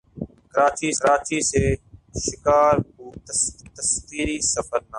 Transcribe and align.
کراچی 0.53 1.39
سے 1.49 1.63
شکارپور 2.23 3.13
تصویری 3.75 4.37
سفرنامہ 4.53 4.89